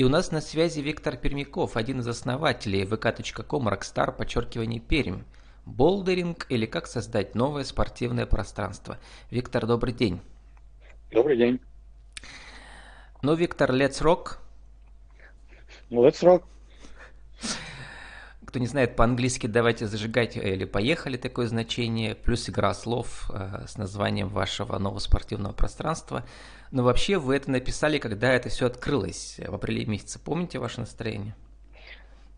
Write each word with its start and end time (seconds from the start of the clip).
И 0.00 0.02
у 0.02 0.08
нас 0.08 0.32
на 0.32 0.40
связи 0.40 0.80
Виктор 0.80 1.18
Пермяков, 1.18 1.76
один 1.76 2.00
из 2.00 2.08
основателей 2.08 2.84
vk.com 2.84 3.68
Rockstar, 3.68 4.16
подчеркивание 4.16 4.80
Пермь. 4.80 5.24
Болдеринг 5.66 6.46
или 6.48 6.64
как 6.64 6.86
создать 6.86 7.34
новое 7.34 7.64
спортивное 7.64 8.24
пространство. 8.24 8.96
Виктор, 9.30 9.66
добрый 9.66 9.92
день. 9.92 10.22
Добрый 11.12 11.36
день. 11.36 11.60
Ну, 13.20 13.34
Виктор, 13.34 13.72
let's 13.72 14.00
rock. 14.00 14.38
Let's 15.90 16.22
rock. 16.22 16.44
Кто 18.50 18.58
не 18.58 18.66
знает 18.66 18.96
по-английски, 18.96 19.46
давайте 19.46 19.86
зажигать 19.86 20.36
или 20.36 20.64
поехали 20.64 21.16
такое 21.16 21.46
значение, 21.46 22.16
плюс 22.16 22.50
игра 22.50 22.74
слов 22.74 23.30
э, 23.32 23.64
с 23.68 23.78
названием 23.78 24.28
вашего 24.28 24.76
нового 24.76 24.98
спортивного 24.98 25.52
пространства. 25.52 26.24
Но 26.72 26.82
вообще 26.82 27.18
вы 27.18 27.36
это 27.36 27.48
написали, 27.48 27.98
когда 27.98 28.32
это 28.32 28.48
все 28.48 28.66
открылось, 28.66 29.38
в 29.38 29.54
апреле 29.54 29.84
месяце. 29.86 30.18
Помните 30.18 30.58
ваше 30.58 30.80
настроение? 30.80 31.36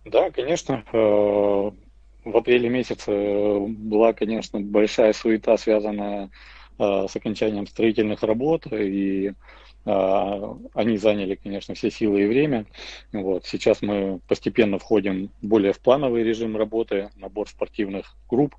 Да, 0.05 0.31
конечно. 0.31 0.85
Э, 0.93 1.71
в 2.25 2.37
апреле 2.37 2.69
месяце 2.69 3.61
была, 3.69 4.13
конечно, 4.13 4.61
большая 4.61 5.15
суета, 5.15 5.57
связанная 5.57 6.27
э, 6.27 6.29
с 6.79 7.15
окончанием 7.15 7.67
строительных 7.67 8.23
работ, 8.23 8.67
и 8.73 9.33
а, 9.85 10.57
они 10.75 10.97
заняли, 10.97 11.35
конечно, 11.35 11.75
все 11.75 11.91
силы 11.91 12.23
и 12.23 12.27
время. 12.27 12.67
Вот. 13.13 13.47
Сейчас 13.47 13.83
мы 13.83 14.21
постепенно 14.29 14.79
входим 14.79 15.31
более 15.41 15.73
в 15.73 15.81
плановый 15.81 16.23
режим 16.23 16.57
работы, 16.57 17.11
набор 17.17 17.49
спортивных 17.49 18.17
групп 18.29 18.55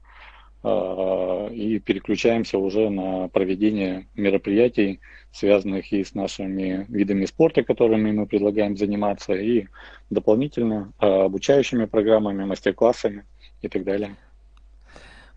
а, 0.63 1.48
и 1.48 1.80
переключаемся 1.80 2.58
уже 2.58 2.89
на 2.89 3.30
проведение 3.30 4.08
мероприятий, 4.16 5.00
связанных 5.31 5.94
и 5.94 6.03
с 6.03 6.14
нашими 6.14 6.86
видами 6.89 7.25
спорта, 7.25 7.64
которыми 7.64 8.11
мы 8.11 8.27
предлагаем 8.27 8.75
заниматься, 8.75 9.34
и 9.34 9.67
дополнительно 10.09 10.91
обучающими 10.98 11.86
программами, 11.86 12.44
мастер-классами 12.44 13.25
и 13.61 13.70
так 13.70 13.86
далее. 13.86 14.16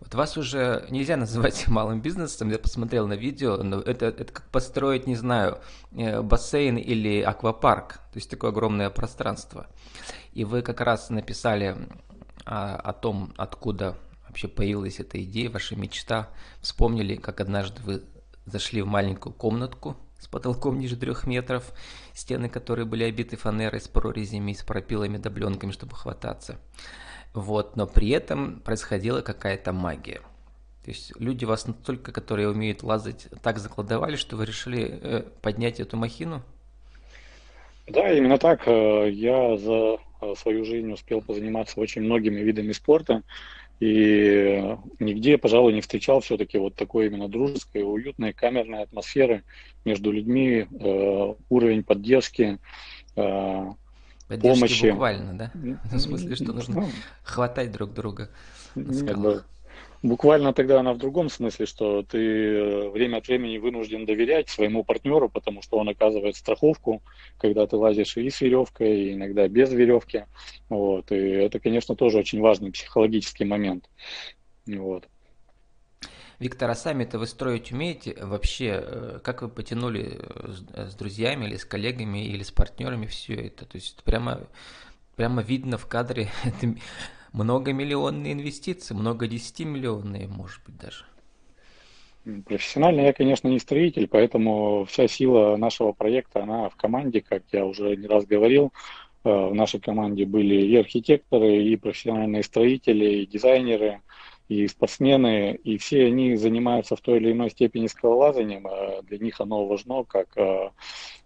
Вот 0.07 0.15
вас 0.15 0.37
уже 0.37 0.85
нельзя 0.89 1.17
называть 1.17 1.67
малым 1.67 1.99
бизнесом, 1.99 2.49
я 2.49 2.57
посмотрел 2.57 3.09
на 3.09 3.15
видео, 3.15 3.57
но 3.57 3.81
это, 3.81 4.05
это 4.05 4.31
как 4.31 4.49
построить, 4.51 5.05
не 5.05 5.17
знаю, 5.17 5.59
э, 5.91 6.21
бассейн 6.21 6.77
или 6.77 7.19
аквапарк, 7.19 7.95
то 7.95 8.15
есть 8.15 8.29
такое 8.29 8.51
огромное 8.51 8.89
пространство. 8.89 9.67
И 10.31 10.45
вы 10.45 10.61
как 10.61 10.79
раз 10.79 11.09
написали 11.09 11.75
о, 12.45 12.77
о 12.77 12.93
том, 12.93 13.33
откуда 13.35 13.97
вообще 14.25 14.47
появилась 14.47 15.01
эта 15.01 15.21
идея, 15.21 15.49
ваша 15.49 15.75
мечта. 15.75 16.29
Вспомнили, 16.61 17.17
как 17.17 17.41
однажды 17.41 17.81
вы 17.81 18.03
зашли 18.45 18.81
в 18.81 18.87
маленькую 18.87 19.33
комнатку 19.33 19.97
с 20.19 20.27
потолком 20.27 20.79
ниже 20.79 20.95
трех 20.95 21.27
метров, 21.27 21.73
стены, 22.13 22.47
которые 22.47 22.85
были 22.85 23.03
обиты 23.03 23.35
фанерой 23.35 23.81
с 23.81 23.89
прорезями, 23.89 24.53
с 24.53 24.63
пропилами, 24.63 25.17
дубленками, 25.17 25.71
чтобы 25.73 25.97
хвататься. 25.97 26.59
Вот, 27.37 27.75
но 27.75 27.85
при 27.85 28.09
этом 28.09 28.61
происходила 28.61 29.21
какая-то 29.21 29.71
магия. 29.71 30.21
То 30.83 30.89
есть 30.89 31.13
люди 31.19 31.45
вас 31.45 31.67
настолько, 31.67 32.11
которые 32.11 32.49
умеют 32.49 32.81
лазать, 32.81 33.27
так 33.43 33.59
закладывали, 33.59 34.15
что 34.15 34.35
вы 34.37 34.47
решили 34.47 34.99
э, 34.99 35.23
поднять 35.43 35.79
эту 35.79 35.97
махину? 35.97 36.41
Да, 37.85 38.11
именно 38.11 38.39
так. 38.39 38.67
Э, 38.67 39.07
я 39.11 39.55
за 39.55 39.97
э, 40.19 40.33
свою 40.35 40.65
жизнь 40.65 40.91
успел 40.91 41.21
позаниматься 41.21 41.79
очень 41.79 42.01
многими 42.01 42.39
видами 42.39 42.71
спорта. 42.71 43.21
И 43.79 44.75
нигде, 44.99 45.37
пожалуй, 45.37 45.73
не 45.73 45.81
встречал 45.81 46.21
все-таки 46.21 46.57
вот 46.57 46.73
такой 46.73 47.05
именно 47.05 47.29
дружеской, 47.29 47.83
уютной, 47.83 48.33
камерной 48.33 48.81
атмосферы 48.81 49.43
между 49.85 50.09
людьми, 50.09 50.65
э, 50.67 51.33
уровень 51.49 51.83
поддержки, 51.83 52.57
э, 53.15 53.65
Поддержки 54.27 54.59
помощи. 54.59 54.91
буквально, 54.91 55.33
да? 55.37 55.51
В 55.85 55.99
смысле, 55.99 56.35
что 56.35 56.53
нужно 56.53 56.81
ну, 56.81 56.87
хватать 57.23 57.71
друг 57.71 57.93
друга. 57.93 58.29
Бы, 58.75 59.43
буквально 60.03 60.53
тогда 60.53 60.79
она 60.79 60.93
в 60.93 60.97
другом 60.97 61.29
смысле, 61.29 61.65
что 61.65 62.03
ты 62.03 62.17
э, 62.17 62.89
время 62.89 63.17
от 63.17 63.27
времени 63.27 63.57
вынужден 63.57 64.05
доверять 64.05 64.49
своему 64.49 64.83
партнеру, 64.83 65.29
потому 65.29 65.61
что 65.61 65.77
он 65.77 65.89
оказывает 65.89 66.35
страховку, 66.35 67.01
когда 67.37 67.65
ты 67.67 67.77
лазишь 67.77 68.17
и 68.17 68.29
с 68.29 68.41
веревкой, 68.41 68.99
и 68.99 69.13
иногда 69.13 69.47
без 69.47 69.71
веревки. 69.71 70.25
Вот. 70.69 71.11
И 71.11 71.15
это, 71.15 71.59
конечно, 71.59 71.95
тоже 71.95 72.19
очень 72.19 72.41
важный 72.41 72.71
психологический 72.71 73.45
момент. 73.45 73.89
Вот. 74.65 75.07
Виктор, 76.39 76.69
а 76.69 76.75
сами-то 76.75 77.17
вы 77.17 77.25
строить 77.25 77.71
умеете? 77.71 78.15
Вообще, 78.21 78.83
э, 78.83 79.19
как 79.23 79.41
вы 79.41 79.49
потянули 79.49 80.19
э, 80.19 80.87
с 80.87 80.93
друзьями 80.93 81.45
или 81.45 81.55
с 81.55 81.65
коллегами 81.65 82.27
или 82.27 82.43
с 82.43 82.51
партнерами 82.51 83.07
все 83.07 83.33
это? 83.33 83.65
То 83.65 83.75
есть 83.75 84.03
прямо, 84.03 84.41
прямо 85.15 85.41
видно 85.41 85.79
в 85.79 85.87
кадре 85.87 86.29
это 86.43 86.75
многомиллионные 87.33 88.33
инвестиции, 88.33 88.93
много 88.93 89.27
десятимиллионные, 89.27 90.27
может 90.27 90.61
быть, 90.63 90.77
даже. 90.77 91.05
Профессионально 92.45 93.01
я, 93.01 93.13
конечно, 93.13 93.47
не 93.47 93.57
строитель, 93.57 94.07
поэтому 94.07 94.85
вся 94.85 95.07
сила 95.07 95.55
нашего 95.55 95.91
проекта, 95.93 96.43
она 96.43 96.69
в 96.69 96.75
команде, 96.75 97.21
как 97.21 97.43
я 97.51 97.65
уже 97.65 97.95
не 97.95 98.05
раз 98.05 98.25
говорил. 98.25 98.73
Э, 99.23 99.47
в 99.47 99.55
нашей 99.55 99.79
команде 99.79 100.25
были 100.25 100.55
и 100.55 100.75
архитекторы, 100.75 101.63
и 101.63 101.75
профессиональные 101.77 102.43
строители, 102.43 103.21
и 103.21 103.25
дизайнеры, 103.25 104.01
и 104.47 104.67
спортсмены, 104.67 105.59
и 105.63 105.77
все 105.77 106.05
они 106.05 106.35
занимаются 106.35 106.95
в 106.95 107.01
той 107.01 107.17
или 107.17 107.31
иной 107.31 107.49
степени 107.49 107.87
скалолазанием, 107.87 108.65
а 108.67 109.01
для 109.03 109.17
них 109.17 109.41
оно 109.41 109.65
важно 109.65 110.03
как 110.03 110.29
а, 110.37 110.71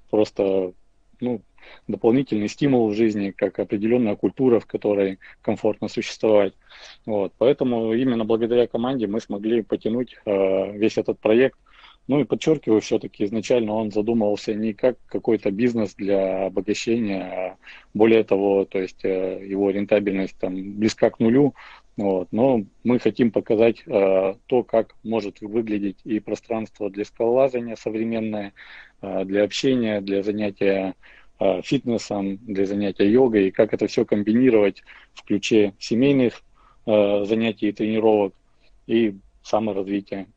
просто 0.09 0.73
ну, 1.19 1.41
дополнительный 1.87 2.49
стимул 2.49 2.89
в 2.89 2.95
жизни, 2.95 3.31
как 3.31 3.59
определенная 3.59 4.15
культура, 4.15 4.59
в 4.59 4.65
которой 4.65 5.19
комфортно 5.41 5.87
существовать. 5.87 6.53
Вот. 7.05 7.33
Поэтому 7.37 7.93
именно 7.93 8.25
благодаря 8.25 8.67
команде 8.67 9.07
мы 9.07 9.21
смогли 9.21 9.61
потянуть 9.61 10.15
э, 10.25 10.77
весь 10.77 10.97
этот 10.97 11.19
проект. 11.19 11.57
Ну 12.07 12.19
и 12.19 12.23
подчеркиваю, 12.23 12.81
все-таки 12.81 13.25
изначально 13.25 13.73
он 13.73 13.91
задумывался 13.91 14.55
не 14.55 14.73
как 14.73 14.97
какой-то 15.05 15.51
бизнес 15.51 15.93
для 15.93 16.47
обогащения, 16.47 17.21
а 17.21 17.57
более 17.93 18.23
того, 18.23 18.65
то 18.65 18.79
есть 18.79 19.05
э, 19.05 19.45
его 19.45 19.69
рентабельность 19.69 20.35
там 20.39 20.79
близка 20.79 21.11
к 21.11 21.19
нулю, 21.19 21.53
вот. 21.97 22.29
Но 22.31 22.63
мы 22.83 22.99
хотим 22.99 23.31
показать 23.31 23.83
э, 23.85 24.35
то, 24.45 24.63
как 24.63 24.95
может 25.03 25.41
выглядеть 25.41 25.97
и 26.03 26.19
пространство 26.19 26.89
для 26.89 27.05
скалолазания 27.05 27.75
современное, 27.75 28.53
э, 29.01 29.25
для 29.25 29.43
общения, 29.43 30.01
для 30.01 30.23
занятия 30.23 30.95
э, 31.39 31.61
фитнесом, 31.61 32.37
для 32.37 32.65
занятия 32.65 33.11
йогой, 33.11 33.47
и 33.47 33.51
как 33.51 33.73
это 33.73 33.87
все 33.87 34.05
комбинировать 34.05 34.83
в 35.13 35.23
ключе 35.23 35.73
семейных 35.79 36.41
э, 36.85 37.25
занятий 37.25 37.69
и 37.69 37.73
тренировок 37.73 38.33
и 38.87 39.17
саморазвития. 39.43 40.27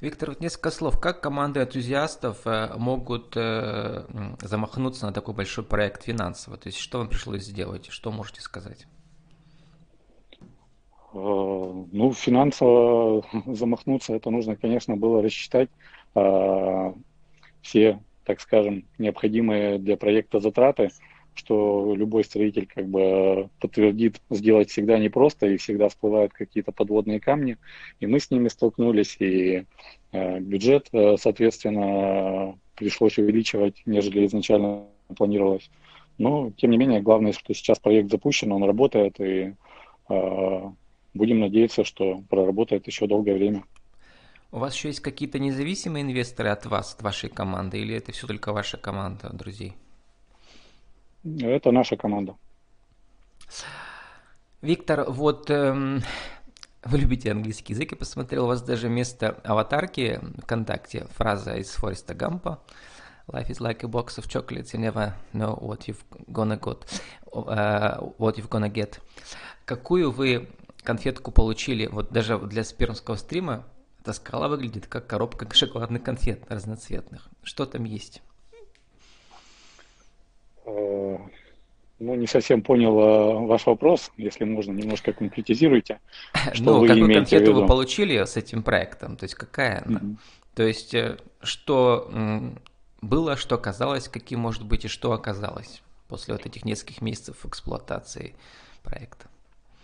Виктор, 0.00 0.30
вот 0.30 0.40
несколько 0.40 0.70
слов. 0.70 1.00
Как 1.00 1.22
команды 1.22 1.60
энтузиастов 1.60 2.46
э, 2.46 2.74
могут 2.76 3.34
э, 3.36 4.04
замахнуться 4.42 5.06
на 5.06 5.12
такой 5.12 5.34
большой 5.34 5.64
проект 5.64 6.04
финансово? 6.04 6.56
То 6.56 6.68
есть 6.68 6.78
что 6.78 6.98
вам 6.98 7.08
пришлось 7.08 7.44
сделать? 7.44 7.86
Что 7.88 8.10
можете 8.12 8.40
сказать? 8.40 8.86
Э, 11.16 11.84
ну, 11.92 12.12
финансово 12.12 13.24
замахнуться, 13.46 14.14
это 14.14 14.30
нужно, 14.30 14.56
конечно, 14.56 14.96
было 14.96 15.22
рассчитать 15.22 15.70
э, 16.14 16.92
все, 17.62 18.00
так 18.24 18.40
скажем, 18.40 18.84
необходимые 18.98 19.78
для 19.78 19.96
проекта 19.96 20.40
затраты, 20.40 20.90
что 21.34 21.94
любой 21.94 22.24
строитель 22.24 22.66
как 22.66 22.86
бы 22.88 23.48
подтвердит, 23.60 24.20
сделать 24.28 24.70
всегда 24.70 24.98
непросто, 24.98 25.46
и 25.46 25.56
всегда 25.56 25.88
всплывают 25.88 26.32
какие-то 26.34 26.72
подводные 26.72 27.18
камни, 27.18 27.56
и 27.98 28.06
мы 28.06 28.20
с 28.20 28.30
ними 28.30 28.48
столкнулись, 28.48 29.16
и 29.18 29.64
э, 30.12 30.40
бюджет, 30.40 30.90
соответственно, 31.18 32.58
пришлось 32.74 33.16
увеличивать, 33.18 33.82
нежели 33.86 34.26
изначально 34.26 34.84
планировалось. 35.16 35.70
Но, 36.18 36.50
тем 36.58 36.72
не 36.72 36.76
менее, 36.76 37.00
главное, 37.00 37.32
что 37.32 37.54
сейчас 37.54 37.78
проект 37.78 38.10
запущен, 38.10 38.52
он 38.52 38.64
работает, 38.64 39.18
и 39.20 39.54
будем 41.16 41.40
надеяться, 41.40 41.84
что 41.84 42.22
проработает 42.28 42.86
еще 42.86 43.06
долгое 43.06 43.34
время. 43.34 43.64
У 44.52 44.58
вас 44.58 44.74
еще 44.74 44.88
есть 44.88 45.00
какие-то 45.00 45.38
независимые 45.38 46.02
инвесторы 46.02 46.50
от 46.50 46.66
вас, 46.66 46.94
от 46.94 47.02
вашей 47.02 47.28
команды, 47.28 47.80
или 47.80 47.94
это 47.94 48.12
все 48.12 48.26
только 48.26 48.52
ваша 48.52 48.76
команда 48.76 49.30
друзей? 49.32 49.74
Это 51.24 51.72
наша 51.72 51.96
команда. 51.96 52.36
Виктор, 54.62 55.10
вот 55.10 55.50
эм, 55.50 56.02
вы 56.84 56.98
любите 56.98 57.32
английский 57.32 57.72
язык, 57.72 57.92
я 57.92 57.96
посмотрел, 57.96 58.44
у 58.44 58.46
вас 58.48 58.62
даже 58.62 58.88
вместо 58.88 59.30
аватарки 59.44 60.20
ВКонтакте 60.42 61.06
фраза 61.16 61.56
из 61.56 61.70
Фореста 61.72 62.14
Гампа 62.14 62.60
Life 63.28 63.50
is 63.50 63.60
like 63.60 63.82
a 63.82 63.88
box 63.88 64.18
of 64.18 64.28
chocolates, 64.28 64.72
you 64.72 64.78
never 64.78 65.12
know 65.32 65.58
what 65.60 65.88
you've 65.88 66.04
gonna 66.30 66.56
get. 66.56 67.02
Uh, 67.32 67.98
what 68.18 68.38
you've 68.38 68.48
gonna 68.48 68.72
get. 68.72 69.00
Какую 69.64 70.12
вы 70.12 70.48
конфетку 70.86 71.32
получили, 71.32 71.86
вот 71.86 72.12
даже 72.12 72.38
для 72.38 72.64
спермского 72.64 73.16
стрима, 73.16 73.66
эта 74.00 74.12
скала 74.12 74.48
выглядит 74.48 74.86
как 74.86 75.06
коробка 75.06 75.52
шоколадных 75.52 76.02
конфет 76.02 76.44
разноцветных. 76.48 77.28
Что 77.42 77.66
там 77.66 77.84
есть? 77.84 78.22
Ну, 81.98 82.14
не 82.14 82.26
совсем 82.26 82.62
понял 82.62 82.98
э, 83.00 83.46
ваш 83.46 83.64
вопрос, 83.66 84.12
если 84.18 84.44
можно, 84.44 84.72
немножко 84.72 85.14
конкретизируйте. 85.14 85.98
Что 86.52 86.64
ну, 86.64 86.80
вы 86.80 86.88
какую 86.88 87.12
конфету 87.12 87.54
вы 87.54 87.66
получили 87.66 88.22
с 88.22 88.36
этим 88.36 88.62
проектом? 88.62 89.16
То 89.16 89.24
есть 89.24 89.34
какая 89.34 89.82
она? 89.84 90.00
Mm-hmm. 90.00 90.16
То 90.54 90.62
есть 90.62 90.94
э, 90.94 91.16
что 91.40 92.10
было, 93.00 93.36
что 93.36 93.54
оказалось, 93.54 94.08
каким 94.08 94.40
может 94.40 94.64
быть 94.64 94.84
и 94.84 94.88
что 94.88 95.12
оказалось 95.12 95.82
после 96.08 96.34
вот 96.34 96.44
этих 96.44 96.66
нескольких 96.66 97.00
месяцев 97.00 97.46
эксплуатации 97.46 98.34
проекта? 98.82 99.28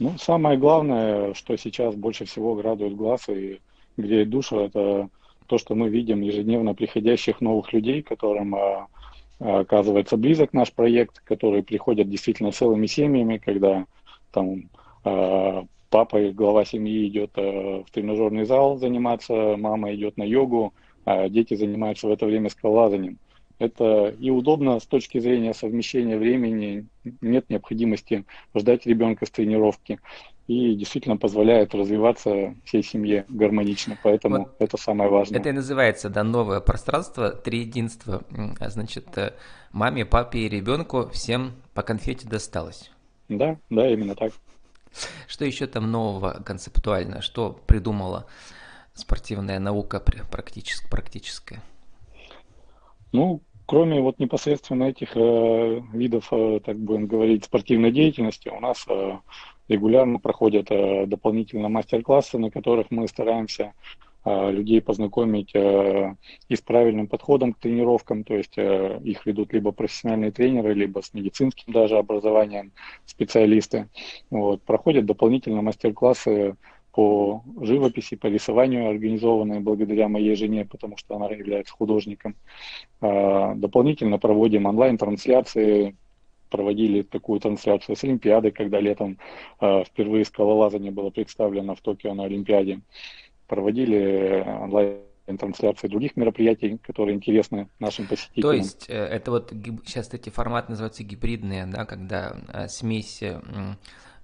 Ну, 0.02 0.19
самое 0.19 0.58
главное, 0.58 1.32
что 1.34 1.56
сейчас 1.56 1.94
больше 1.94 2.25
всего 2.25 2.60
радует 2.60 2.96
глаз 2.96 3.28
и 3.28 3.60
греет 3.96 4.31
душу, 4.31 4.58
это 4.58 5.08
то, 5.46 5.58
что 5.58 5.76
мы 5.76 5.90
видим 5.90 6.22
ежедневно 6.22 6.75
приходящих 6.75 7.40
новых 7.40 7.72
людей, 7.72 8.02
которым 8.02 8.52
а, 8.56 8.88
а, 9.38 9.60
оказывается 9.60 10.16
близок 10.16 10.52
наш 10.54 10.72
проект, 10.72 11.20
которые 11.20 11.62
приходят 11.62 12.10
действительно 12.10 12.50
целыми 12.50 12.87
семьями, 12.87 13.37
когда 13.37 13.87
там 14.32 14.70
а, 15.04 15.66
папа, 15.88 16.32
глава 16.32 16.64
семьи 16.64 17.06
идет 17.06 17.37
в 17.37 17.84
тренажерный 17.93 18.44
зал 18.44 18.78
заниматься, 18.78 19.54
мама 19.56 19.94
идет 19.94 20.16
на 20.16 20.25
йогу, 20.25 20.75
а 21.04 21.28
дети 21.28 21.54
занимаются 21.54 22.08
в 22.08 22.10
это 22.10 22.26
время 22.26 22.49
скалолазанием. 22.49 23.19
Это 23.62 24.09
и 24.09 24.29
удобно 24.29 24.81
с 24.81 24.87
точки 24.87 25.20
зрения 25.20 25.55
совмещения 25.55 26.19
времени, 26.19 26.88
нет 27.20 27.49
необходимости 27.49 28.25
ждать 28.56 28.87
ребенка 28.87 29.25
с 29.25 29.31
тренировки 29.31 30.00
и 30.49 30.75
действительно 30.75 31.17
позволяет 31.17 31.73
развиваться 31.73 32.56
всей 32.64 32.82
семье 32.82 33.25
гармонично. 33.29 33.97
Поэтому 34.03 34.38
вот 34.38 34.56
это 34.59 34.76
самое 34.76 35.09
важное. 35.09 35.38
Это 35.38 35.50
и 35.50 35.53
называется, 35.53 36.11
да, 36.11 36.25
новое 36.25 36.59
пространство, 36.59 37.31
три 37.31 37.61
единства. 37.61 38.25
Значит, 38.59 39.17
э, 39.17 39.35
маме, 39.70 40.05
папе 40.05 40.41
и 40.41 40.49
ребенку 40.49 41.09
всем 41.11 41.53
по 41.73 41.82
конфете 41.82 42.29
досталось. 42.29 42.91
Да, 43.29 43.59
да, 43.70 43.88
именно 43.88 44.17
так. 44.17 44.32
Что 45.29 45.44
еще 45.44 45.69
там 45.69 45.88
нового 45.93 46.43
концептуально? 46.44 47.23
Что 47.23 47.53
придумала 47.69 48.26
спортивная 48.93 49.61
наука 49.61 50.00
практически, 50.00 50.91
практическая? 50.91 51.62
Ну, 53.12 53.43
кроме 53.73 54.03
вот 54.03 54.19
непосредственно 54.19 54.85
этих 54.85 55.17
э, 55.17 55.81
видов, 55.95 56.29
э, 56.31 56.61
так 56.63 56.77
будем 56.77 57.07
говорить, 57.07 57.47
спортивной 57.47 57.91
деятельности, 57.91 58.51
у 58.51 58.61
нас 58.61 58.85
э, 58.87 59.17
регулярно 59.67 60.19
проходят 60.19 60.67
э, 60.69 61.07
дополнительно 61.07 61.71
мастер-классы, 61.71 62.37
на 62.37 62.51
которых 62.51 62.91
мы 62.91 63.09
стараемся 63.09 63.73
э, 64.27 64.51
людей 64.51 64.83
познакомить 64.83 65.55
э, 65.55 66.15
и 66.51 66.55
с 66.55 66.61
правильным 66.61 67.07
подходом 67.07 67.55
к 67.55 67.61
тренировкам, 67.61 68.25
то 68.25 68.35
есть 68.35 68.59
э, 68.59 69.01
их 69.05 69.25
ведут 69.25 69.55
либо 69.55 69.73
профессиональные 69.73 70.33
тренеры, 70.33 70.75
либо 70.75 71.01
с 71.01 71.15
медицинским 71.15 71.73
даже 71.73 71.97
образованием 71.97 72.73
специалисты. 73.07 73.89
Вот. 74.29 74.61
Проходят 74.65 75.07
дополнительно 75.07 75.63
мастер-классы 75.63 76.57
по 76.93 77.43
живописи, 77.61 78.17
по 78.17 78.27
рисованию, 78.27 78.91
организованные 78.91 79.61
благодаря 79.61 80.09
моей 80.09 80.37
жене, 80.37 80.65
потому 80.65 80.97
что 80.97 81.17
она 81.17 81.27
является 81.29 81.73
художником. 81.73 82.37
А, 83.00 83.55
дополнительно 83.55 84.19
проводим 84.19 84.67
онлайн-трансляции, 84.67 85.97
проводили 86.50 87.03
такую 87.03 87.41
трансляцию 87.41 87.97
с 87.97 88.05
Олимпиады, 88.05 88.50
когда 88.50 88.79
летом 88.79 89.19
а, 89.59 89.85
впервые 89.85 90.25
скалолазание 90.27 90.93
было 90.93 91.11
представлено 91.11 91.75
в 91.75 91.81
Токио 91.81 92.12
на 92.15 92.25
Олимпиаде. 92.25 92.81
Проводили 93.49 94.45
онлайн 94.61 94.99
трансляции 95.38 95.88
других 95.88 96.17
мероприятий, 96.17 96.79
которые 96.79 97.17
интересны 97.17 97.69
нашим 97.79 98.06
посетителям. 98.06 98.43
То 98.43 98.53
есть 98.53 98.87
э, 98.88 98.95
это 98.95 99.31
вот 99.31 99.53
сейчас 99.87 100.12
эти 100.12 100.31
форматы 100.31 100.73
называются 100.73 101.05
гибридные, 101.05 101.67
да, 101.67 101.87
когда 101.87 102.37
э, 102.53 102.69
смесь 102.69 103.23
а, 103.23 103.77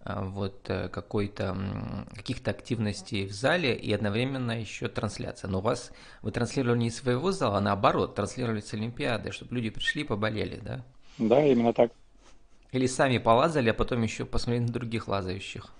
вот 0.04 0.68
э, 0.68 0.88
какой-то 0.88 1.56
каких-то 2.14 2.50
активностей 2.50 3.26
в 3.26 3.32
зале 3.32 3.74
и 3.74 3.92
одновременно 3.92 4.58
еще 4.58 4.88
трансляция. 4.88 5.50
Но 5.50 5.58
у 5.58 5.62
вас 5.62 5.92
вы 6.22 6.30
транслировали 6.30 6.78
не 6.78 6.86
из 6.88 6.96
своего 6.96 7.32
зала, 7.32 7.58
а 7.58 7.60
наоборот, 7.60 8.14
транслировали 8.14 8.60
с 8.60 8.72
Олимпиады, 8.74 9.32
чтобы 9.32 9.54
люди 9.54 9.70
пришли 9.70 10.02
и 10.02 10.04
поболели, 10.04 10.60
да? 10.62 10.84
Да, 11.18 11.44
именно 11.44 11.72
так. 11.72 11.92
Или 12.72 12.86
сами 12.86 13.18
полазали, 13.18 13.70
а 13.70 13.74
потом 13.74 14.02
еще 14.02 14.24
посмотрели 14.24 14.64
на 14.64 14.72
других 14.72 15.08
лазающих. 15.08 15.72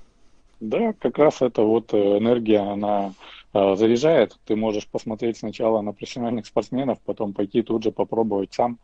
Да, 0.60 0.92
как 0.94 1.18
раз 1.18 1.40
это 1.40 1.62
вот 1.62 1.94
э, 1.94 2.18
энергия, 2.18 2.58
она 2.58 3.12
э, 3.52 3.76
заряжает. 3.76 4.36
Ты 4.44 4.56
можешь 4.56 4.88
посмотреть 4.88 5.38
сначала 5.38 5.80
на 5.82 5.92
профессиональных 5.92 6.46
спортсменов, 6.46 6.98
потом 7.04 7.32
пойти 7.32 7.62
тут 7.62 7.84
же 7.84 7.92
попробовать 7.92 8.54
сам. 8.54 8.78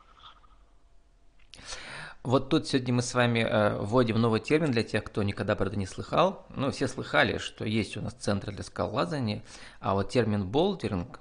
Вот 2.25 2.49
тут 2.49 2.67
сегодня 2.67 2.95
мы 2.95 3.03
с 3.03 3.13
вами 3.13 3.41
э, 3.41 3.77
вводим 3.81 4.19
новый 4.19 4.41
термин 4.41 4.71
для 4.71 4.83
тех, 4.83 5.05
кто 5.05 5.23
никогда, 5.23 5.55
правда, 5.57 5.77
не 5.77 5.85
слыхал. 5.85 6.47
Ну, 6.49 6.71
все 6.71 6.89
слыхали, 6.89 7.37
что 7.37 7.67
есть 7.67 7.99
у 7.99 8.01
нас 8.01 8.15
центры 8.15 8.51
для 8.51 8.65
скалолазания, 8.65 9.43
а 9.79 9.93
вот 9.93 10.09
термин 10.09 10.49
болдеринг, 10.49 11.21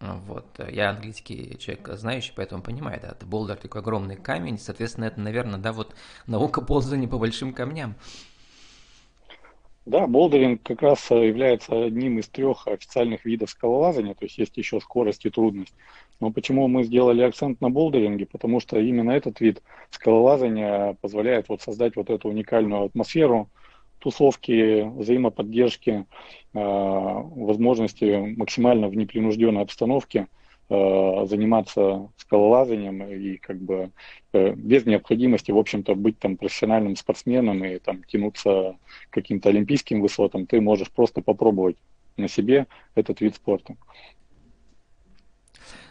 вот, 0.00 0.46
я 0.68 0.90
английский 0.90 1.56
человек 1.58 1.90
знающий, 1.92 2.32
поэтому 2.34 2.60
понимаю, 2.60 2.98
да, 3.00 3.10
это 3.10 3.24
болдер 3.24 3.54
такой 3.54 3.82
огромный 3.82 4.16
камень, 4.16 4.58
соответственно, 4.58 5.04
это, 5.04 5.20
наверное, 5.20 5.60
да, 5.60 5.72
вот 5.72 5.94
наука 6.26 6.60
ползания 6.60 7.06
по 7.06 7.18
большим 7.18 7.54
камням. 7.54 7.94
Да, 9.86 10.08
болдеринг 10.08 10.64
как 10.64 10.82
раз 10.82 11.12
э, 11.12 11.28
является 11.28 11.84
одним 11.84 12.18
из 12.18 12.28
трех 12.28 12.66
официальных 12.66 13.24
видов 13.24 13.50
скалолазания, 13.50 14.14
то 14.14 14.24
есть 14.24 14.36
есть 14.36 14.56
еще 14.56 14.80
скорость 14.80 15.24
и 15.26 15.30
трудность. 15.30 15.72
Но 16.18 16.32
почему 16.32 16.66
мы 16.66 16.82
сделали 16.82 17.22
акцент 17.22 17.60
на 17.60 17.70
болдеринге? 17.70 18.26
Потому 18.26 18.58
что 18.58 18.80
именно 18.80 19.12
этот 19.12 19.40
вид 19.40 19.62
скалолазания 19.90 20.96
позволяет 21.00 21.48
вот 21.48 21.62
создать 21.62 21.94
вот 21.94 22.10
эту 22.10 22.28
уникальную 22.28 22.86
атмосферу, 22.86 23.48
тусовки, 24.00 24.82
взаимоподдержки, 24.98 26.06
э, 26.52 26.58
возможности 26.58 28.34
максимально 28.36 28.88
в 28.88 28.96
непринужденной 28.96 29.62
обстановке 29.62 30.26
заниматься 30.68 32.10
скалолазанием 32.16 33.02
и 33.04 33.36
как 33.36 33.58
бы 33.58 33.90
э, 34.32 34.52
без 34.54 34.84
необходимости, 34.84 35.52
в 35.52 35.58
общем-то, 35.58 35.94
быть 35.94 36.18
там 36.18 36.36
профессиональным 36.36 36.96
спортсменом 36.96 37.64
и 37.64 37.78
там 37.78 38.02
тянуться 38.02 38.76
к 39.10 39.14
каким-то 39.14 39.48
олимпийским 39.48 40.00
высотам, 40.00 40.46
ты 40.46 40.60
можешь 40.60 40.90
просто 40.90 41.22
попробовать 41.22 41.76
на 42.16 42.28
себе 42.28 42.66
этот 42.94 43.20
вид 43.20 43.36
спорта. 43.36 43.76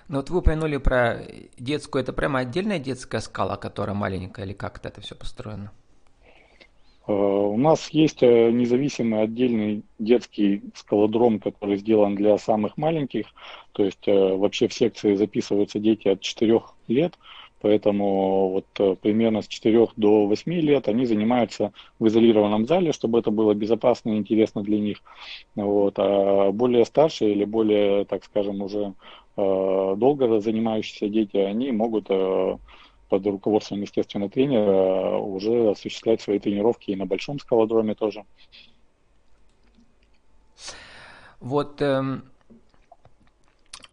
Ну 0.08 0.18
вот 0.18 0.30
вы 0.30 0.40
упомянули 0.40 0.78
про 0.78 1.22
детскую, 1.58 2.04
это 2.04 2.14
прямо 2.14 2.40
отдельная 2.40 2.78
детская 2.78 3.22
скала, 3.22 3.58
которая 3.58 3.96
маленькая, 3.96 4.46
или 4.46 4.54
как 4.54 4.86
это 4.86 5.02
все 5.02 5.16
построено? 5.16 5.72
Э, 7.08 7.14
у 7.14 7.58
нас 7.58 7.90
есть 7.90 8.24
э, 8.24 8.52
независимый 8.52 9.22
отдельный 9.22 9.84
детский 10.00 10.64
скалодром, 10.74 11.40
который 11.40 11.78
сделан 11.78 12.16
для 12.16 12.38
самых 12.38 12.78
маленьких. 12.78 13.28
То 13.74 13.86
есть 13.86 14.08
э, 14.08 14.36
вообще 14.36 14.68
в 14.68 14.74
секции 14.74 15.16
записываются 15.16 15.80
дети 15.80 16.08
от 16.08 16.22
4 16.22 16.62
лет, 16.88 17.18
поэтому 17.62 18.50
вот 18.50 19.00
примерно 19.02 19.42
с 19.42 19.48
4 19.48 19.88
до 19.96 20.26
8 20.26 20.54
лет 20.54 20.88
они 20.88 21.06
занимаются 21.06 21.74
в 22.00 22.08
изолированном 22.08 22.66
зале, 22.68 22.92
чтобы 22.92 23.20
это 23.20 23.32
было 23.32 23.54
безопасно 23.54 24.12
и 24.12 24.18
интересно 24.18 24.64
для 24.64 24.80
них. 24.80 24.98
Вот. 25.56 25.96
А 25.98 26.52
более 26.52 26.86
старшие 26.86 27.32
или 27.32 27.46
более, 27.46 28.06
так 28.06 28.24
скажем, 28.24 28.62
уже 28.62 28.94
долго 29.36 30.40
занимающиеся 30.40 31.10
дети, 31.10 31.36
они 31.36 31.74
могут 31.74 32.10
под 33.10 33.26
руководством, 33.26 33.82
естественно, 33.82 34.30
тренера 34.30 35.18
уже 35.18 35.72
осуществлять 35.72 36.22
свои 36.22 36.40
тренировки 36.40 36.92
и 36.92 36.96
на 36.96 37.06
большом 37.06 37.40
скалодроме 37.40 37.96
тоже. 37.96 38.26
Вот 41.40 41.82
э, 41.82 42.22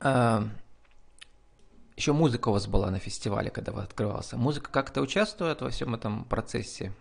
э, 0.00 0.40
еще 1.97 2.12
музыка 2.12 2.49
у 2.49 2.52
вас 2.52 2.66
была 2.66 2.90
на 2.90 2.99
фестивале, 2.99 3.50
когда 3.50 3.73
вы 3.73 3.83
открывался. 3.83 4.37
Музыка 4.37 4.71
как-то 4.71 5.02
участвует 5.02 5.61
во 5.61 5.71
всем 5.71 5.95
этом 5.95 6.25
процессе? 6.25 6.92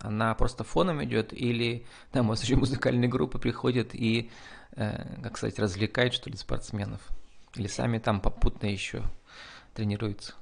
Она 0.00 0.34
просто 0.34 0.64
фоном 0.64 1.02
идет 1.04 1.32
или 1.32 1.86
там 2.12 2.26
у 2.26 2.28
вас 2.30 2.42
еще 2.42 2.56
музыкальные 2.56 3.08
группы 3.08 3.38
приходят 3.38 3.94
и, 3.94 4.30
э, 4.72 5.22
как 5.22 5.36
сказать, 5.38 5.58
развлекают, 5.58 6.14
что 6.14 6.28
ли, 6.28 6.36
спортсменов? 6.36 7.00
Или 7.54 7.68
сами 7.68 7.98
там 7.98 8.20
попутно 8.20 8.66
еще 8.66 9.02
тренируются? 9.74 10.34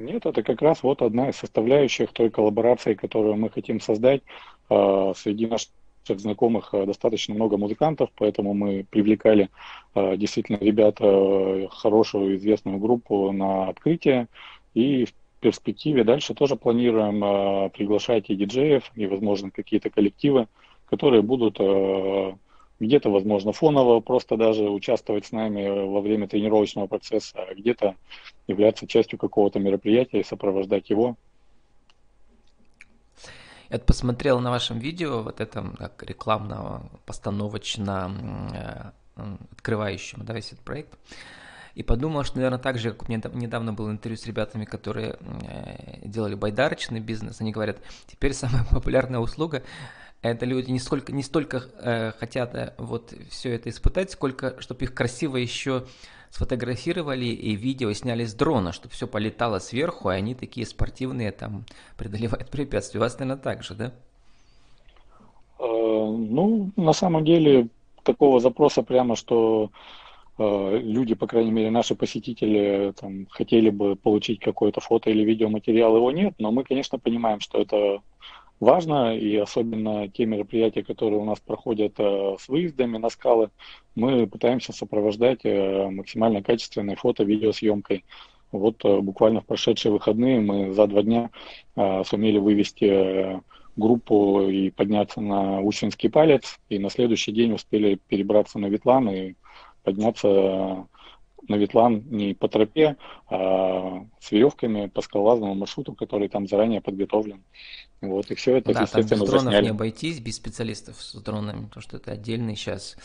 Нет, 0.00 0.24
это 0.24 0.42
как 0.42 0.62
раз 0.62 0.82
вот 0.82 1.02
одна 1.02 1.28
из 1.28 1.36
составляющих 1.36 2.12
той 2.12 2.30
коллаборации, 2.30 2.94
которую 2.94 3.36
мы 3.36 3.50
хотим 3.50 3.80
создать. 3.80 4.22
А, 4.70 5.12
среди 5.14 5.46
наших 5.46 5.68
знакомых 6.08 6.72
а, 6.72 6.86
достаточно 6.86 7.34
много 7.34 7.58
музыкантов, 7.58 8.08
поэтому 8.16 8.54
мы 8.54 8.86
привлекали 8.88 9.50
а, 9.94 10.16
действительно 10.16 10.56
ребят 10.56 10.98
хорошую 11.70 12.36
известную 12.36 12.78
группу 12.78 13.30
на 13.30 13.68
открытие. 13.68 14.28
И 14.72 15.04
в 15.04 15.12
перспективе 15.40 16.02
дальше 16.02 16.32
тоже 16.32 16.56
планируем 16.56 17.70
приглашать 17.70 18.30
и 18.30 18.36
диджеев, 18.36 18.90
и, 18.94 19.06
возможно, 19.06 19.50
какие-то 19.50 19.90
коллективы, 19.90 20.48
которые 20.88 21.20
будут 21.20 21.58
где-то, 22.80 23.10
возможно, 23.10 23.52
фоново 23.52 24.00
просто 24.00 24.36
даже 24.36 24.68
участвовать 24.68 25.26
с 25.26 25.32
нами 25.32 25.86
во 25.86 26.00
время 26.00 26.26
тренировочного 26.26 26.86
процесса, 26.86 27.44
а 27.48 27.54
где-то 27.54 27.94
являться 28.46 28.86
частью 28.86 29.18
какого-то 29.18 29.58
мероприятия 29.60 30.20
и 30.20 30.24
сопровождать 30.24 30.88
его. 30.90 31.16
Я 33.68 33.78
посмотрел 33.78 34.40
на 34.40 34.50
вашем 34.50 34.78
видео, 34.78 35.22
вот 35.22 35.40
этом 35.40 35.76
как 35.76 36.02
рекламного, 36.02 36.90
постановочно 37.06 38.92
открывающем, 39.52 40.24
да, 40.24 40.34
весь 40.34 40.52
этот 40.52 40.60
проект. 40.60 40.98
И 41.74 41.84
подумал, 41.84 42.24
что, 42.24 42.36
наверное, 42.36 42.58
так 42.58 42.78
же, 42.78 42.90
как 42.90 43.08
у 43.08 43.12
меня 43.12 43.22
недавно 43.32 43.72
было 43.72 43.90
интервью 43.90 44.16
с 44.16 44.26
ребятами, 44.26 44.64
которые 44.64 45.18
делали 46.02 46.34
байдарочный 46.34 46.98
бизнес, 46.98 47.40
они 47.40 47.52
говорят, 47.52 47.78
теперь 48.08 48.32
самая 48.32 48.64
популярная 48.70 49.20
услуга 49.20 49.62
это 50.22 50.44
люди 50.44 50.70
не 50.70 50.78
столько, 50.78 51.12
не 51.12 51.22
столько 51.22 51.62
э, 51.82 52.12
хотят 52.18 52.54
э, 52.54 52.74
вот 52.76 53.14
все 53.30 53.54
это 53.54 53.70
испытать, 53.70 54.10
сколько 54.10 54.60
чтобы 54.60 54.84
их 54.84 54.94
красиво 54.94 55.36
еще 55.36 55.86
сфотографировали 56.30 57.24
и 57.24 57.56
видео 57.56 57.92
сняли 57.92 58.24
с 58.24 58.34
дрона, 58.34 58.72
чтобы 58.72 58.94
все 58.94 59.06
полетало 59.06 59.58
сверху, 59.58 60.08
а 60.08 60.12
они 60.12 60.34
такие 60.34 60.66
спортивные, 60.66 61.32
там, 61.32 61.64
преодолевают 61.96 62.50
препятствия. 62.50 63.00
У 63.00 63.02
вас, 63.02 63.18
наверное, 63.18 63.42
так 63.42 63.62
же, 63.62 63.74
да? 63.74 63.92
Э, 65.58 65.64
ну, 65.64 66.70
на 66.76 66.92
самом 66.92 67.24
деле, 67.24 67.68
такого 68.02 68.40
запроса 68.40 68.82
прямо, 68.82 69.16
что 69.16 69.70
э, 70.38 70.78
люди, 70.82 71.14
по 71.14 71.26
крайней 71.26 71.50
мере, 71.50 71.70
наши 71.70 71.94
посетители 71.94 72.92
там, 73.00 73.26
хотели 73.30 73.70
бы 73.70 73.96
получить 73.96 74.40
какое-то 74.40 74.80
фото 74.80 75.08
или 75.08 75.24
видеоматериал, 75.24 75.96
его 75.96 76.12
нет, 76.12 76.34
но 76.38 76.52
мы, 76.52 76.62
конечно, 76.62 76.98
понимаем, 76.98 77.40
что 77.40 77.60
это 77.60 78.02
важно, 78.60 79.16
и 79.16 79.36
особенно 79.36 80.08
те 80.08 80.26
мероприятия, 80.26 80.84
которые 80.84 81.18
у 81.18 81.24
нас 81.24 81.40
проходят 81.40 81.94
э, 81.98 82.36
с 82.38 82.48
выездами 82.48 82.98
на 82.98 83.08
скалы, 83.08 83.50
мы 83.94 84.26
пытаемся 84.26 84.72
сопровождать 84.72 85.40
э, 85.44 85.88
максимально 85.88 86.42
качественной 86.42 86.94
фото-видеосъемкой. 86.94 88.04
Вот 88.52 88.84
э, 88.84 89.00
буквально 89.00 89.40
в 89.40 89.46
прошедшие 89.46 89.92
выходные 89.92 90.40
мы 90.40 90.72
за 90.72 90.86
два 90.86 91.02
дня 91.02 91.30
сумели 92.04 92.38
вывести 92.38 93.40
группу 93.76 94.42
и 94.42 94.70
подняться 94.70 95.20
на 95.20 95.60
Усинский 95.62 96.10
палец, 96.10 96.58
и 96.68 96.78
на 96.78 96.90
следующий 96.90 97.32
день 97.32 97.52
успели 97.54 97.98
перебраться 98.08 98.58
на 98.58 98.66
Ветлан 98.66 99.08
и 99.08 99.34
подняться 99.82 100.86
на 101.50 101.56
Ветлан 101.56 102.04
не 102.08 102.32
по 102.32 102.48
тропе, 102.48 102.96
а 103.28 104.04
с 104.20 104.30
веревками 104.30 104.86
по 104.86 105.02
скалолазному 105.02 105.54
маршруту, 105.54 105.94
который 105.94 106.28
там 106.28 106.46
заранее 106.46 106.80
подготовлен. 106.80 107.42
Вот, 108.00 108.30
и 108.30 108.34
все 108.36 108.56
это, 108.56 108.72
да, 108.72 108.82
естественно, 108.82 109.08
там 109.08 109.18
без 109.18 109.28
дронов 109.28 109.44
засняли. 109.44 109.64
не 109.64 109.70
обойтись, 109.70 110.20
без 110.20 110.36
специалистов 110.36 111.02
с 111.02 111.14
дронами, 111.20 111.64
потому 111.66 111.82
что 111.82 111.96
это 111.96 112.12
отдельный 112.12 112.54
сейчас 112.54 112.96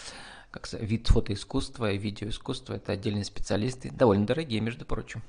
как 0.52 0.72
вид 0.80 1.08
фотоискусства 1.08 1.92
и 1.92 1.98
видеоискусства, 1.98 2.76
это 2.76 2.94
отдельные 2.94 3.26
специалисты, 3.26 3.92
довольно 3.92 4.26
дорогие, 4.26 4.62
между 4.62 4.86
прочим. 4.86 5.22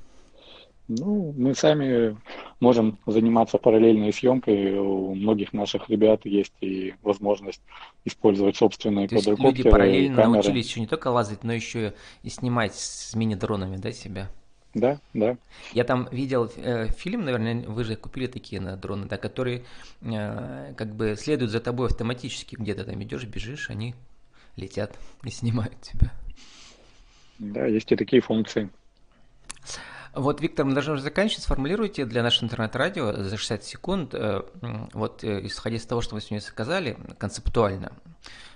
Ну, 0.89 1.35
мы 1.37 1.55
сами 1.55 2.17
можем 2.61 2.99
заниматься 3.07 3.59
параллельной 3.59 4.13
съемкой. 4.13 4.79
У 4.79 5.15
многих 5.15 5.53
наших 5.53 5.89
ребят 5.91 6.25
есть 6.25 6.55
и 6.61 6.95
возможность 7.03 7.61
использовать 8.05 8.57
собственные 8.57 9.09
То 9.09 9.17
квадрокоптеры. 9.17 9.49
Есть 9.49 9.59
люди 9.59 9.71
параллельно 9.71 10.17
камеры. 10.17 10.33
научились 10.35 10.69
еще 10.69 10.81
не 10.81 10.87
только 10.87 11.09
лазать, 11.09 11.43
но 11.43 11.53
еще 11.53 11.95
и 12.23 12.29
снимать 12.29 12.77
с 12.77 13.15
мини-дронами, 13.17 13.77
да, 13.79 13.91
себя? 13.91 14.31
Да, 14.75 15.01
да. 15.15 15.39
Я 15.73 15.85
там 15.85 16.07
видел 16.13 16.53
э, 16.57 16.89
фильм, 16.89 17.25
наверное, 17.25 17.67
вы 17.67 17.83
же 17.83 17.97
купили 17.97 18.27
такие 18.27 18.61
на 18.61 18.77
дроны, 18.77 19.07
да, 19.07 19.17
которые 19.17 19.65
э, 20.03 20.75
как 20.77 20.95
бы 20.95 21.17
следуют 21.17 21.51
за 21.51 21.61
тобой 21.61 21.89
автоматически, 21.89 22.57
где 22.57 22.75
то 22.75 22.85
там 22.85 23.03
идешь, 23.03 23.25
бежишь, 23.25 23.71
они 23.71 23.95
летят 24.55 24.97
и 25.25 25.31
снимают 25.31 25.81
тебя. 25.81 26.13
Да, 27.39 27.67
есть 27.67 27.91
и 27.91 27.97
такие 27.97 28.21
функции. 28.21 28.71
Вот, 30.17 30.41
Виктор, 30.41 30.65
мы 30.65 30.73
должны 30.73 30.95
уже 30.95 31.03
заканчивать. 31.03 31.43
Сформулируйте 31.45 32.07
для 32.07 32.23
нашего 32.23 32.47
интернет-радио 32.47 33.13
за 33.13 33.37
60 33.37 33.65
секунд, 33.65 34.15
э, 34.15 34.41
вот 34.95 35.23
э, 35.23 35.45
исходя 35.47 35.77
из 35.77 35.85
того, 35.85 36.01
что 36.01 36.15
вы 36.15 36.23
сегодня 36.23 36.41
сказали, 36.41 36.97
концептуально, 37.19 37.93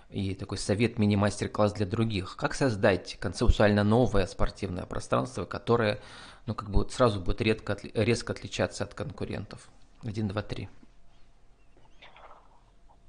и 0.08 0.34
такой 0.34 0.56
совет 0.56 0.98
мини-мастер-класс 0.98 1.74
для 1.74 1.84
других. 1.84 2.36
Как 2.36 2.54
создать 2.54 3.18
концептуально 3.20 3.84
новое 3.84 4.26
спортивное 4.26 4.86
пространство, 4.86 5.44
которое, 5.44 6.00
ну, 6.46 6.54
как 6.54 6.70
бы 6.70 6.78
вот 6.78 6.92
сразу 6.92 7.20
будет 7.20 7.42
редко, 7.42 7.76
резко 7.92 8.32
отличаться 8.32 8.84
от 8.84 8.94
конкурентов? 8.94 9.68
Один, 10.02 10.28
два, 10.28 10.40
три. 10.40 10.70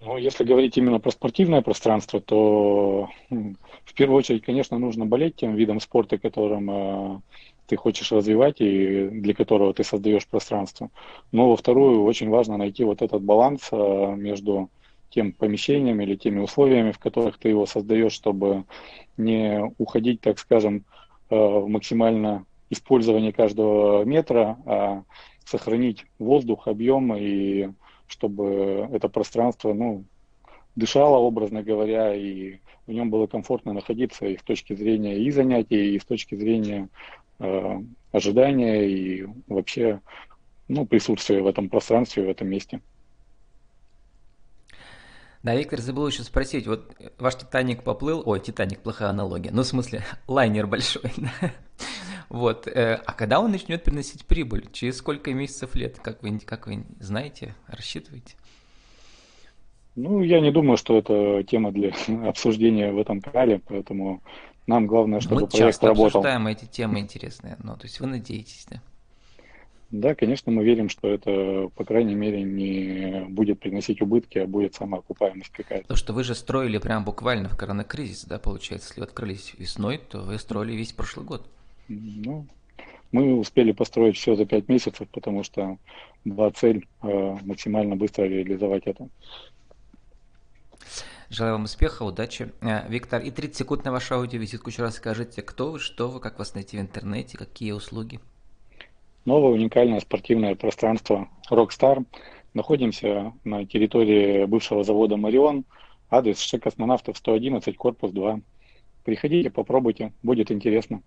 Ну, 0.03 0.17
если 0.17 0.43
говорить 0.43 0.77
именно 0.77 0.99
про 0.99 1.11
спортивное 1.11 1.61
пространство, 1.61 2.19
то 2.19 3.07
в 3.29 3.93
первую 3.93 4.17
очередь, 4.17 4.43
конечно, 4.43 4.79
нужно 4.79 5.05
болеть 5.05 5.35
тем 5.35 5.55
видом 5.55 5.79
спорта, 5.79 6.17
которым 6.17 6.69
э, 6.71 7.21
ты 7.71 7.77
хочешь 7.77 8.11
развивать 8.11 8.59
и 8.59 9.07
для 9.07 9.33
которого 9.33 9.73
ты 9.73 9.85
создаешь 9.85 10.27
пространство. 10.27 10.89
Но 11.31 11.49
во 11.49 11.55
вторую 11.55 12.03
очень 12.03 12.29
важно 12.29 12.57
найти 12.57 12.83
вот 12.83 13.01
этот 13.01 13.23
баланс 13.23 13.69
э, 13.71 14.15
между 14.17 14.69
тем 15.09 15.31
помещением 15.31 16.01
или 16.01 16.17
теми 16.17 16.39
условиями, 16.39 16.91
в 16.91 16.99
которых 16.99 17.37
ты 17.37 17.47
его 17.47 17.65
создаешь, 17.65 18.11
чтобы 18.11 18.65
не 19.15 19.73
уходить, 19.77 20.19
так 20.19 20.37
скажем, 20.37 20.83
э, 21.29 21.35
в 21.37 21.69
максимально 21.69 22.45
использование 22.69 23.31
каждого 23.31 24.03
метра, 24.03 24.57
а 24.65 25.03
сохранить 25.45 26.03
воздух, 26.19 26.67
объем 26.67 27.15
и 27.15 27.69
чтобы 28.05 28.89
это 28.91 29.07
пространство, 29.07 29.71
ну, 29.71 30.03
дышало, 30.75 31.17
образно 31.17 31.63
говоря, 31.63 32.13
и 32.15 32.59
в 32.87 32.91
нем 32.91 33.09
было 33.09 33.27
комфортно 33.27 33.73
находиться 33.73 34.25
и 34.25 34.37
с 34.37 34.43
точки 34.43 34.75
зрения 34.75 35.17
и 35.17 35.31
занятий, 35.31 35.95
и 35.95 35.99
с 35.99 36.05
точки 36.05 36.35
зрения 36.35 36.89
Э, 37.41 37.81
ожидания 38.11 38.87
и 38.87 39.25
вообще 39.47 39.99
ну, 40.67 40.85
присутствие 40.85 41.41
в 41.41 41.47
этом 41.47 41.69
пространстве, 41.69 42.23
в 42.23 42.29
этом 42.29 42.47
месте. 42.49 42.81
Да, 45.41 45.55
Виктор, 45.55 45.79
забыл 45.79 46.07
еще 46.07 46.21
спросить, 46.21 46.67
вот 46.67 46.95
ваш 47.17 47.35
Титаник 47.35 47.83
поплыл, 47.83 48.21
ой, 48.23 48.39
Титаник, 48.39 48.81
плохая 48.81 49.09
аналогия, 49.09 49.49
ну, 49.51 49.63
в 49.63 49.65
смысле, 49.65 50.03
лайнер 50.27 50.67
большой, 50.67 51.11
да? 51.17 51.51
Вот, 52.29 52.67
э, 52.67 53.01
а 53.05 53.13
когда 53.13 53.39
он 53.39 53.51
начнет 53.51 53.83
приносить 53.83 54.25
прибыль? 54.25 54.69
Через 54.71 54.97
сколько 54.97 55.33
месяцев 55.33 55.73
лет, 55.73 55.99
как 55.99 56.21
вы, 56.21 56.37
как 56.39 56.67
вы 56.67 56.85
знаете, 56.99 57.55
рассчитываете? 57.65 58.35
Ну, 59.95 60.21
я 60.23 60.39
не 60.39 60.51
думаю, 60.51 60.77
что 60.77 60.97
это 60.97 61.43
тема 61.43 61.71
для 61.71 61.91
обсуждения 62.27 62.91
в 62.91 62.99
этом 62.99 63.21
канале, 63.21 63.61
поэтому 63.67 64.21
нам 64.67 64.87
главное, 64.87 65.19
чтобы 65.19 65.41
Мы 65.41 65.47
проект 65.47 65.57
часто 65.57 65.87
работал. 65.87 66.07
обсуждаем 66.07 66.47
эти 66.47 66.65
темы 66.65 66.99
интересные, 66.99 67.57
ну, 67.63 67.75
то 67.75 67.83
есть 67.83 67.99
вы 67.99 68.07
надеетесь, 68.07 68.67
да? 68.69 68.81
Да, 69.91 70.15
конечно, 70.15 70.53
мы 70.53 70.63
верим, 70.63 70.87
что 70.87 71.09
это, 71.09 71.69
по 71.75 71.83
крайней 71.83 72.15
мере, 72.15 72.43
не 72.43 73.25
будет 73.27 73.59
приносить 73.59 74.01
убытки, 74.01 74.37
а 74.37 74.47
будет 74.47 74.73
самоокупаемость 74.73 75.51
какая-то. 75.51 75.89
То, 75.89 75.95
что 75.97 76.13
вы 76.13 76.23
же 76.23 76.33
строили 76.33 76.77
прям 76.77 77.03
буквально 77.03 77.49
в 77.49 77.57
коронакризис, 77.57 78.23
да, 78.23 78.39
получается, 78.39 78.87
если 78.89 79.01
вы 79.01 79.07
открылись 79.07 79.53
весной, 79.57 79.97
то 79.97 80.21
вы 80.21 80.37
строили 80.39 80.77
весь 80.77 80.93
прошлый 80.93 81.25
год. 81.25 81.45
Ну, 81.89 82.45
мы 83.11 83.37
успели 83.37 83.73
построить 83.73 84.15
все 84.15 84.35
за 84.35 84.45
пять 84.45 84.69
месяцев, 84.69 85.09
потому 85.09 85.43
что 85.43 85.77
была 86.23 86.51
цель 86.51 86.87
э, 87.03 87.37
максимально 87.43 87.97
быстро 87.97 88.23
реализовать 88.23 88.83
это. 88.85 89.09
Желаю 91.29 91.53
вам 91.53 91.63
успеха, 91.63 92.03
удачи. 92.03 92.51
Э, 92.61 92.87
Виктор, 92.89 93.21
и 93.21 93.31
30 93.31 93.55
секунд 93.55 93.85
на 93.85 93.91
вашу 93.91 94.15
аудиовизитку. 94.15 94.69
Еще 94.69 94.81
раз 94.81 94.95
скажите, 94.95 95.41
кто 95.41 95.71
вы, 95.71 95.79
что 95.79 96.09
вы, 96.09 96.19
как 96.19 96.39
вас 96.39 96.55
найти 96.55 96.77
в 96.77 96.81
интернете, 96.81 97.37
какие 97.37 97.71
услуги? 97.71 98.19
Новое 99.23 99.51
уникальное 99.51 99.99
спортивное 99.99 100.55
пространство 100.55 101.29
Rockstar. 101.49 102.05
Находимся 102.53 103.33
на 103.43 103.65
территории 103.65 104.45
бывшего 104.45 104.83
завода 104.83 105.15
«Марион». 105.15 105.63
Адрес 106.09 106.39
ШИ 106.39 106.59
космонавтов 106.59 107.17
111, 107.17 107.77
корпус 107.77 108.11
2. 108.11 108.41
Приходите, 109.05 109.49
попробуйте, 109.49 110.11
будет 110.21 110.51
интересно. 110.51 111.01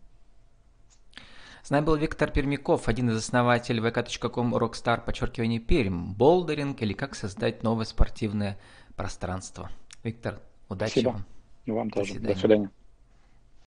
С 1.62 1.70
нами 1.70 1.84
был 1.84 1.96
Виктор 1.96 2.30
Пермяков, 2.30 2.88
один 2.88 3.10
из 3.10 3.16
основателей 3.16 3.80
vk.com 3.80 4.54
Rockstar, 4.54 5.04
подчеркивание 5.04 5.60
Перм, 5.60 6.14
болдеринг 6.14 6.82
или 6.82 6.92
как 6.92 7.14
создать 7.14 7.62
новое 7.62 7.84
спортивное 7.86 8.58
пространство. 8.96 9.70
Виктор, 10.02 10.40
удачи 10.68 10.90
Спасибо. 10.92 11.10
вам. 11.10 11.24
И 11.64 11.70
вам 11.70 11.88
До 11.88 11.96
тоже. 12.00 12.12
Свидания. 12.14 12.34
До 12.34 12.40
свидания. 12.40 12.70